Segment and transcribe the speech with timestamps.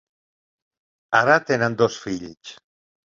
[1.19, 2.59] Ara tenen dos fills.